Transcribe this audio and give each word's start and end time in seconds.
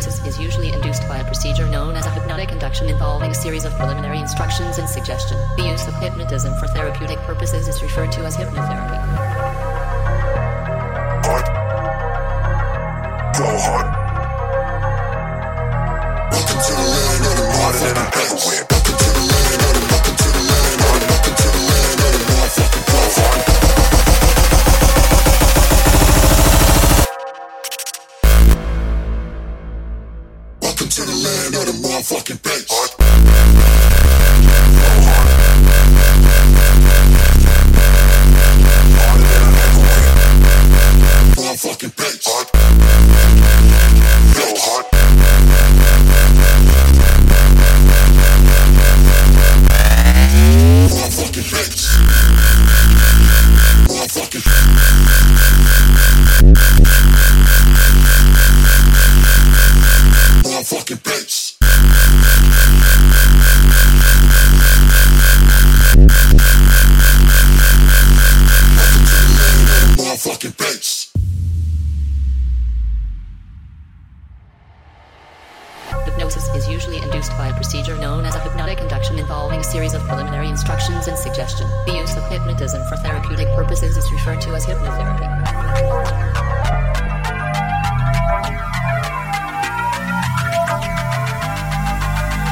hypnosis 0.00 0.26
is 0.26 0.40
usually 0.40 0.72
induced 0.72 1.06
by 1.08 1.18
a 1.18 1.24
procedure 1.24 1.66
known 1.66 1.94
as 1.94 2.06
a 2.06 2.10
hypnotic 2.10 2.52
induction 2.52 2.88
involving 2.88 3.30
a 3.30 3.34
series 3.34 3.64
of 3.64 3.72
preliminary 3.74 4.18
instructions 4.18 4.78
and 4.78 4.88
suggestion. 4.88 5.36
The 5.56 5.64
use 5.64 5.86
of 5.86 5.94
hypnotism 5.94 6.54
for 6.58 6.68
therapeutic 6.68 7.18
purposes 7.18 7.68
is 7.68 7.82
referred 7.82 8.12
to 8.12 8.20
as 8.20 8.36
hypnotherapy. 8.36 8.98
Hot. 11.26 11.46
Go 13.36 13.44
hot. 13.58 13.86
Welcome 16.32 16.60
to 16.66 16.72
the 16.72 16.88
land 16.88 17.26
of 17.26 17.36
the 17.36 17.44
modern 17.58 17.96
and 17.96 18.12
the. 18.12 18.69
purposes, 83.62 83.94
it's 83.94 84.10
referred 84.10 84.40
to 84.40 84.54
as 84.54 84.64
hypnotherapy. 84.64 85.28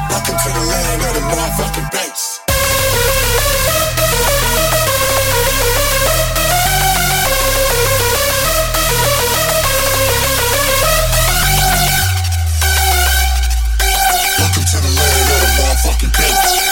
Welcome 0.07 0.37
to 0.37 0.49
the 0.53 0.65
land 0.69 1.01
of 1.01 1.13
the 1.15 1.21
motherfucking 1.29 1.89
bass. 1.91 2.41
Welcome 14.37 14.63
to 14.63 14.77
the 14.77 14.91
land 14.99 15.29
of 15.33 15.39
the 15.41 15.49
motherfucking 15.57 16.13
bass. 16.13 16.68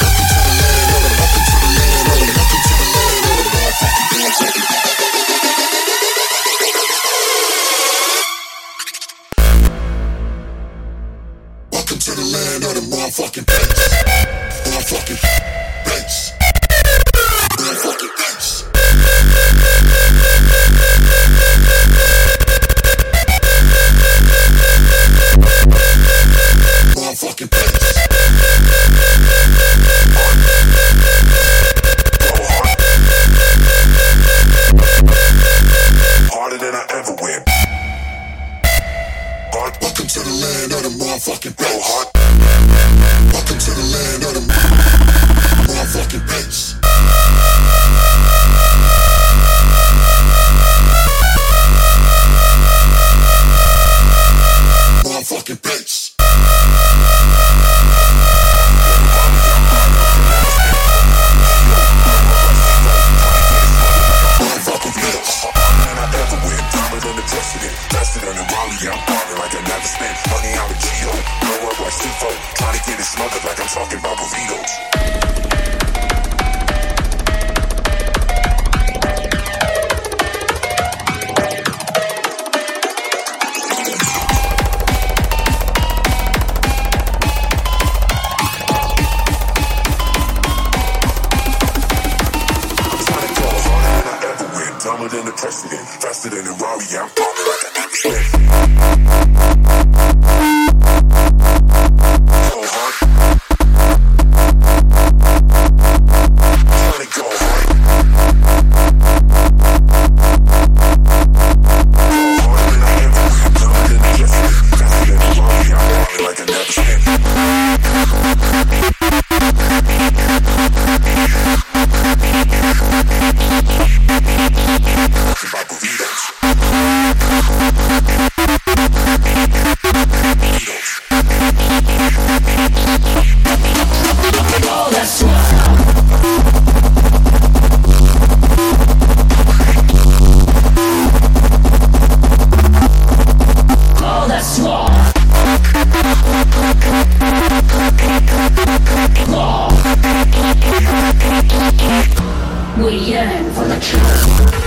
Música 153.93 154.66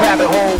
rabbit 0.00 0.26
hole. 0.26 0.58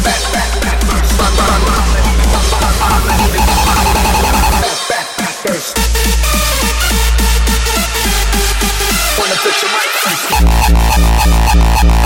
put 9.43 9.61
your 9.63 9.71
mic? 9.71 9.90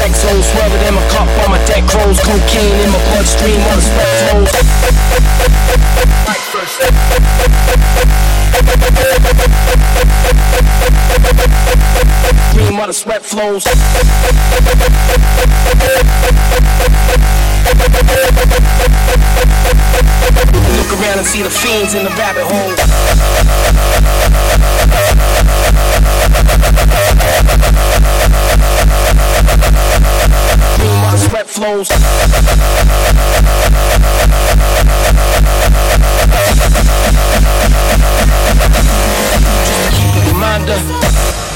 XO 0.00 0.32
swerving 0.42 0.80
in 0.88 0.94
my 0.94 1.04
my 1.50 1.62
deck 1.66 1.84
crows. 1.86 2.18
Cocaine 2.20 2.80
in 2.80 2.90
my 2.90 2.98
bloodstream 3.10 3.60
the 12.54 12.86
the 12.86 12.94
sweat 12.94 13.22
flows. 13.22 13.64
Around 21.00 21.18
and 21.18 21.26
see 21.26 21.42
the 21.42 21.48
fiends 21.48 21.94
in 21.94 22.04
the 22.04 22.10
rabbit 22.10 22.44
hole. 22.44 22.76
Flows. 31.50 31.88
Keep 39.90 40.32
reminder. 40.32 41.49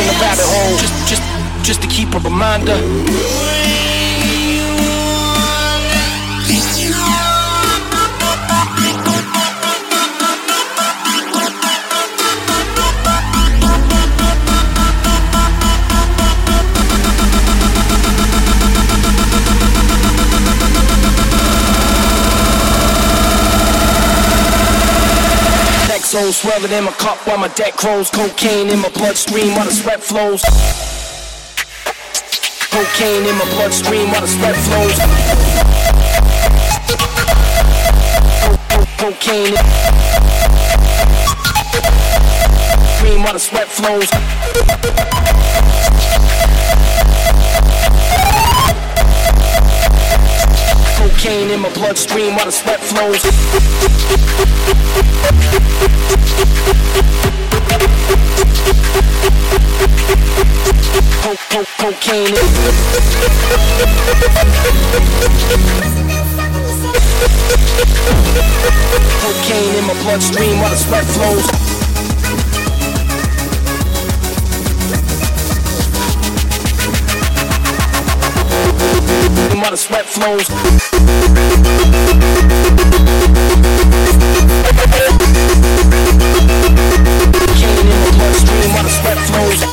In 0.00 0.06
the 0.06 0.12
rabbit 0.20 0.46
hole. 0.46 0.78
Just, 0.78 0.94
just, 1.08 1.22
just 1.64 1.82
to 1.82 1.88
keep 1.88 2.14
a 2.14 2.18
reminder. 2.20 3.67
In 26.64 26.84
my 26.84 26.92
cup 26.92 27.18
while 27.26 27.38
my 27.38 27.48
deck 27.48 27.76
grows. 27.76 28.10
Cocaine 28.10 28.68
in 28.68 28.80
my 28.80 28.88
bloodstream 28.90 29.54
while 29.54 29.64
the 29.64 29.72
sweat 29.72 30.02
flows. 30.02 30.42
Cocaine 32.70 33.26
in 33.26 33.36
my 33.38 33.44
bloodstream 33.54 34.10
while 34.10 34.20
the 34.20 34.28
sweat 34.28 34.56
flows. 34.66 34.98
cocaine 38.98 39.54
in 39.54 40.28
stream 42.96 43.22
while 43.22 43.32
the 43.32 43.38
sweat 43.38 43.68
flows. 43.68 45.17
Cocaine 51.18 51.50
in 51.50 51.60
my 51.60 51.68
bloodstream 51.74 52.36
while 52.36 52.44
the 52.44 52.52
sweat 52.52 52.78
flows. 52.78 53.22
Co 61.20 61.34
co 61.50 61.64
cocaine. 61.76 62.36
Cocaine 69.18 69.74
in 69.74 69.86
my 69.88 69.94
bloodstream 70.04 70.60
while 70.60 70.70
the 70.70 70.76
sweat 70.76 71.04
flows. 71.04 71.78
while 79.68 79.70
the 79.72 79.76
sweat 79.76 80.06
flows. 80.06 80.77
Flows. 89.28 89.67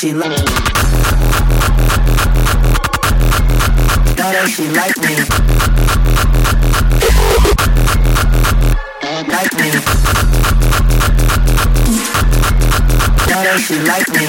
she 0.00 0.14
like 0.14 0.30
That 4.16 4.48
she 4.48 4.66
like 4.70 4.96
me 4.96 5.14
Like 9.28 9.52
me 9.60 9.70
That 13.26 13.60
she 13.60 13.76
like 13.84 14.08
me 14.08 14.26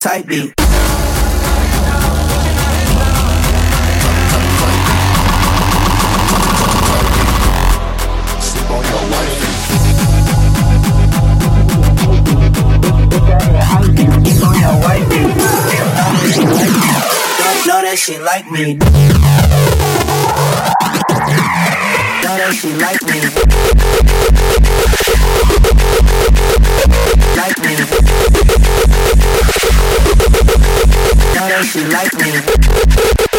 Tight 0.00 0.26
beat. 0.26 0.54
she 18.10 18.18
like 18.18 18.50
me. 18.50 18.74
Now 18.74 18.86
that 22.38 22.52
she 22.58 22.72
like 22.74 23.02
me. 23.06 23.20
Like 27.36 27.58
me. 27.62 27.74
Now 31.34 31.46
that 31.48 31.64
she 31.70 31.84
like 31.84 32.14
me. 33.24 33.29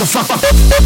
motherfucker. 0.00 0.79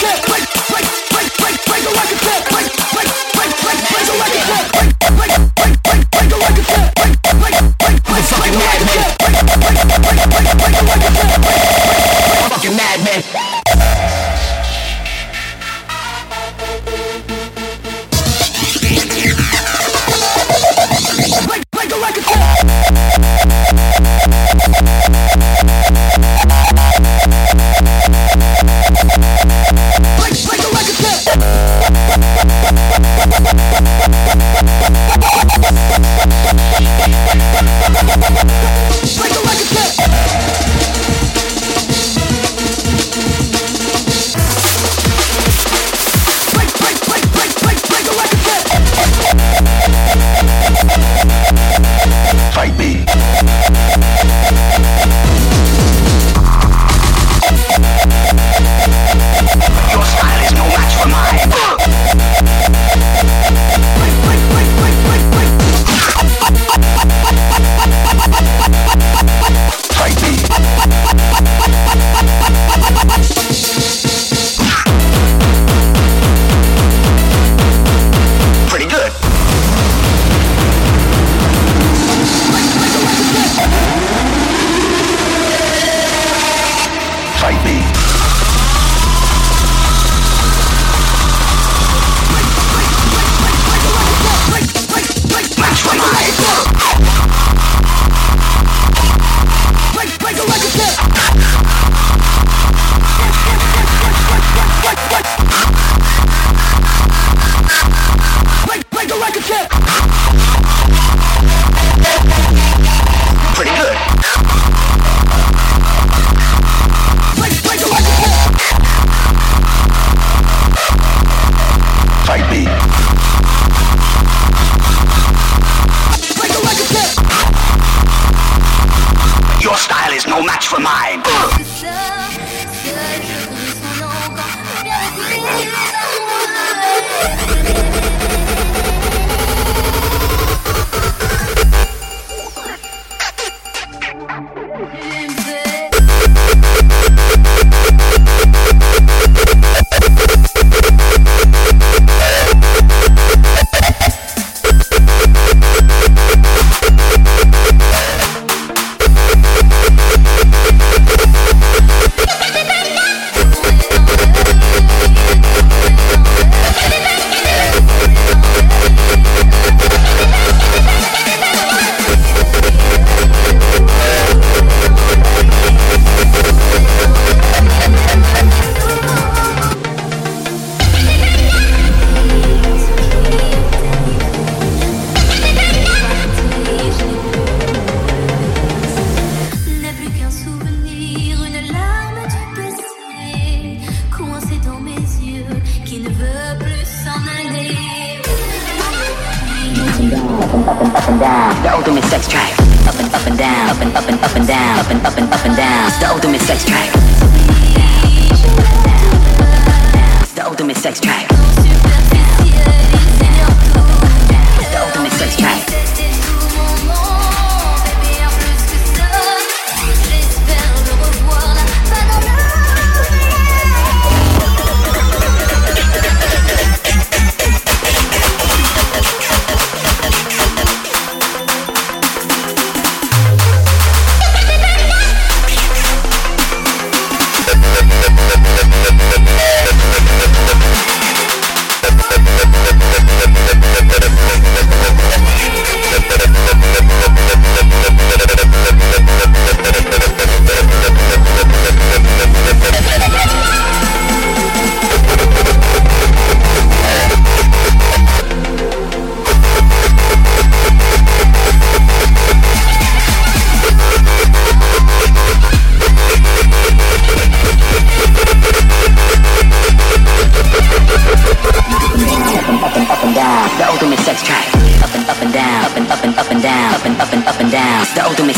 캡 0.00 0.35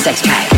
sex 0.08 0.22
drive. 0.22 0.57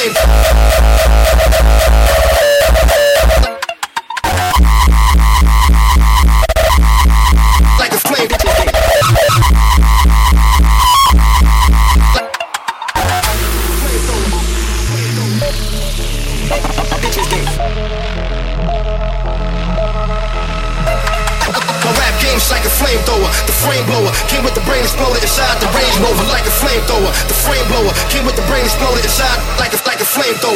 Willis. 0.00 0.89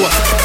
show. 0.01 0.44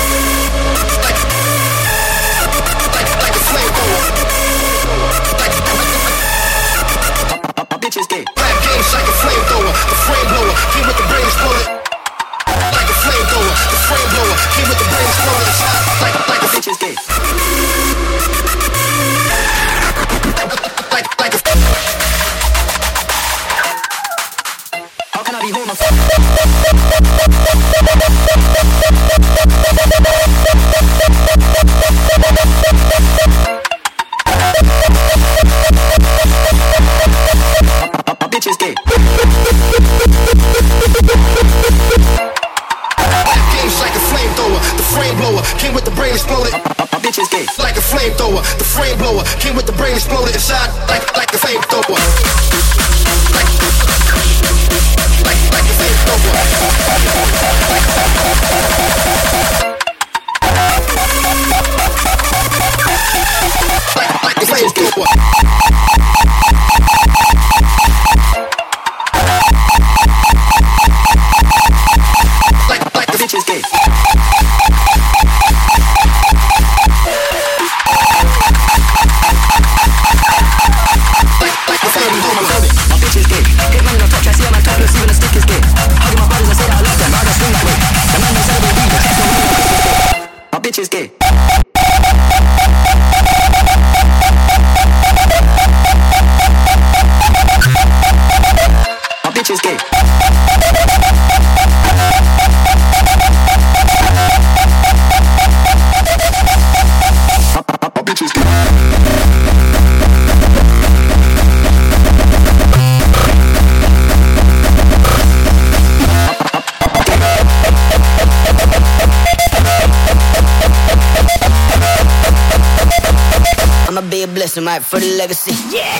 Blessing, 124.99 125.53
right, 125.79 125.99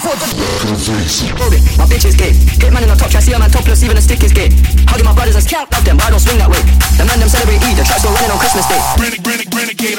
for 0.00 0.16
the 0.16 0.26
legacy. 0.40 1.30
My 1.78 1.86
bitch 1.86 2.06
is 2.06 2.16
gay. 2.16 2.32
Hit 2.32 2.72
man 2.72 2.82
in 2.82 2.88
the 2.88 2.96
top, 2.96 3.10
try 3.10 3.20
see 3.20 3.32
a 3.32 3.38
man 3.38 3.50
topless, 3.50 3.82
even 3.84 3.96
a 3.96 4.00
stick 4.00 4.22
is 4.24 4.32
gay. 4.32 4.48
Hugging 4.88 5.04
my 5.04 5.14
brothers 5.14 5.36
and 5.36 5.46
can't 5.46 5.70
love 5.70 5.84
them, 5.84 5.96
but 5.96 6.06
I 6.06 6.10
don't 6.10 6.20
swing 6.20 6.38
that 6.38 6.50
way. 6.50 6.62
The 6.98 7.04
man 7.04 7.20
them 7.20 7.28
celebrate 7.28 7.62
Eid, 7.62 7.76
the 7.76 7.84
tracks 7.84 8.02
go 8.02 8.10
running 8.10 8.30
on 8.30 8.38
Christmas 8.38 8.66
Day. 8.66 8.80
Renegade, 8.98 9.46
renegade, 9.54 9.98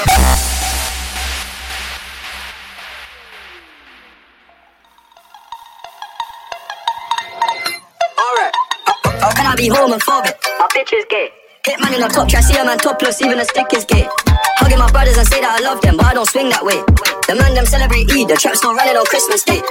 Alright. 8.18 8.54
How 9.22 9.32
can 9.32 9.46
I 9.46 9.54
be 9.56 9.68
homophobic? 9.68 10.36
My 10.58 10.68
bitch 10.74 10.92
is 10.92 11.06
gay. 11.08 11.30
Hit 11.62 11.78
man 11.78 11.94
in 11.94 12.02
the 12.02 12.10
top, 12.10 12.26
try 12.26 12.42
see 12.42 12.58
a 12.58 12.64
man 12.66 12.74
topless, 12.74 13.22
even 13.22 13.38
a 13.38 13.44
stick 13.46 13.70
is 13.70 13.84
gay. 13.86 14.02
Hugging 14.58 14.82
my 14.82 14.90
brothers 14.90 15.14
and 15.14 15.22
say 15.30 15.38
that 15.38 15.54
I 15.54 15.62
love 15.62 15.78
them, 15.78 15.94
but 15.94 16.10
I 16.10 16.14
don't 16.18 16.26
swing 16.26 16.50
that 16.50 16.66
way. 16.66 16.82
The 17.30 17.38
man 17.38 17.54
them 17.54 17.62
celebrate 17.70 18.10
Eid, 18.10 18.26
the 18.26 18.34
trap 18.34 18.58
still 18.58 18.74
running 18.74 18.98
on 18.98 19.06
Christmas 19.06 19.46
Day. 19.46 19.62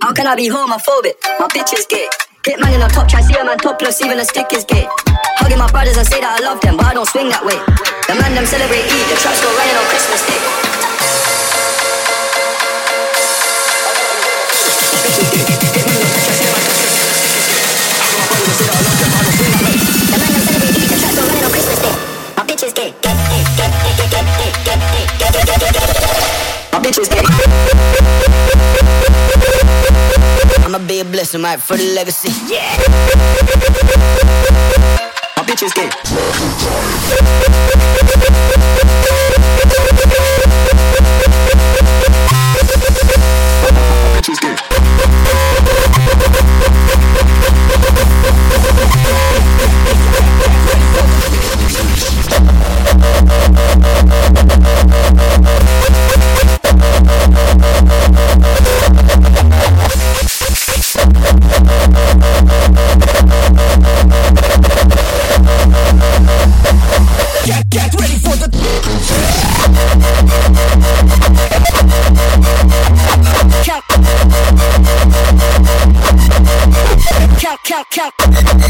How, 0.00 0.16
can 0.16 0.24
I 0.24 0.32
be 0.32 0.48
homophobic? 0.48 1.20
My 1.36 1.44
bitch 1.52 1.76
is 1.76 1.84
gay. 1.84 2.08
Hit 2.48 2.56
man 2.64 2.72
in 2.72 2.80
the 2.80 2.88
top, 2.88 3.12
try 3.12 3.20
see 3.20 3.36
a 3.36 3.44
man 3.44 3.60
topless, 3.60 4.00
even 4.00 4.16
a 4.16 4.24
stick 4.24 4.48
is 4.56 4.64
gay. 4.64 4.88
Hugging 5.36 5.60
my 5.60 5.68
brothers 5.68 6.00
and 6.00 6.08
say 6.08 6.24
that 6.24 6.40
I 6.40 6.40
love 6.40 6.64
them, 6.64 6.80
but 6.80 6.88
I 6.88 6.94
don't 6.96 7.04
swing 7.04 7.28
that 7.28 7.44
way. 7.44 7.60
The 8.08 8.16
man 8.16 8.32
them 8.32 8.48
celebrate 8.48 8.88
Eid, 8.88 9.06
the 9.12 9.16
trap 9.20 9.36
still 9.36 9.52
running 9.52 9.76
on 9.76 9.84
Christmas 9.92 10.24
Day. 10.24 10.77
bitches 26.88 27.08
that 27.10 27.24
I'ma 30.64 30.78
be 30.78 31.00
a 31.00 31.04
blessing, 31.04 31.42
right, 31.42 31.60
for 31.60 31.76
the 31.76 31.84
legacy. 31.94 32.30
Yeah. 32.48 32.76
My 35.36 35.42
bitches 35.44 35.74
get 35.74 35.92
tchau. 77.98 78.67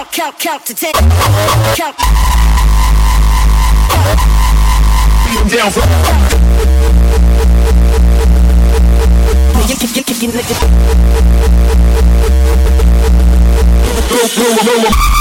count, 0.00 0.12
count, 0.12 0.38
count 0.38 0.66
to 0.66 0.74
ten. 0.74 0.92
Count. 1.74 1.96
Beat 5.26 5.52
down 5.52 5.70
for. 5.70 5.80
You, 9.68 9.74
you, 9.74 9.88
you, 9.94 10.02
you, 10.06 10.14
you, 10.20 10.30
you, 10.30 10.40
you, 10.40 10.54
you, 14.64 15.19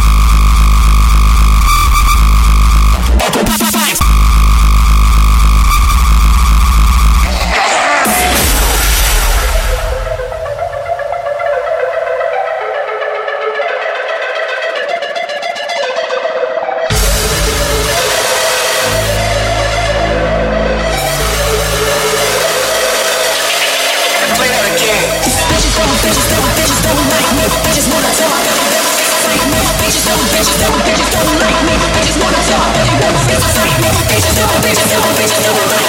do 33.60 33.90
it, 33.90 34.62
bitches, 34.64 34.90
do 34.90 34.98
it, 34.98 35.16
bitches, 35.20 35.44
do 35.44 35.86
it. 35.86 35.89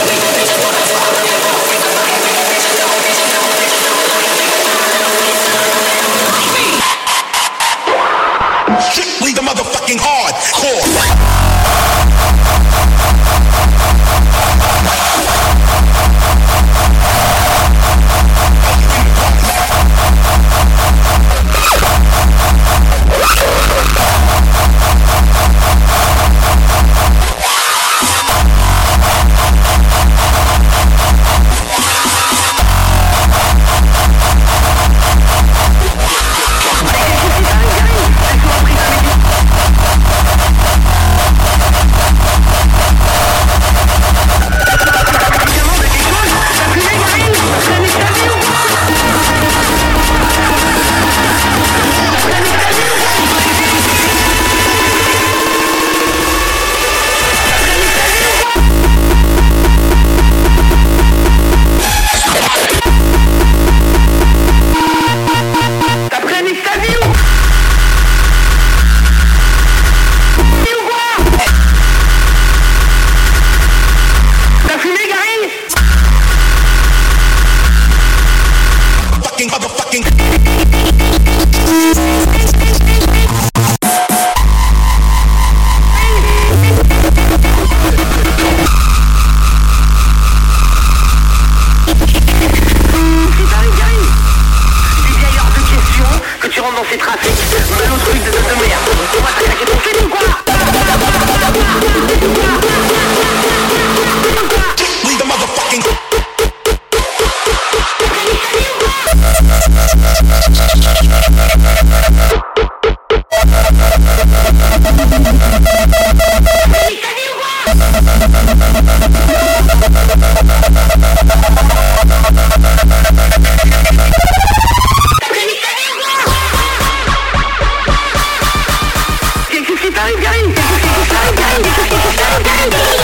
Okay, 132.33 132.47
can 132.47 132.71
be 132.71 133.00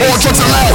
All 0.00 0.18
drugs 0.18 0.40
are 0.40 0.71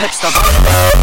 lifestyle. 0.00 0.30
Habt 0.32 0.99